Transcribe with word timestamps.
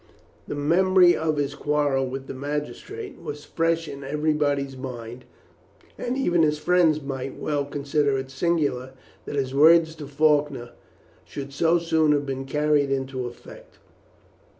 The 0.47 0.55
memory 0.55 1.15
of 1.15 1.37
his 1.37 1.53
quarrel 1.53 2.07
with 2.07 2.25
the 2.25 2.33
magistrate 2.33 3.21
was 3.21 3.45
fresh 3.45 3.87
in 3.87 4.03
everybody's 4.03 4.75
mind, 4.75 5.25
and 5.95 6.17
even 6.17 6.41
his 6.41 6.57
friends 6.57 6.99
might 6.99 7.37
well 7.37 7.65
consider 7.65 8.17
it 8.17 8.31
singular 8.31 8.93
that 9.25 9.35
his 9.35 9.53
words 9.53 9.93
to 9.97 10.07
Faulkner 10.07 10.71
should 11.23 11.53
so 11.53 11.77
soon 11.77 12.13
have 12.13 12.25
been 12.25 12.45
carried 12.45 12.89
into 12.89 13.27
effect. 13.27 13.77